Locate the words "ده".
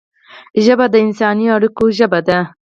2.27-2.39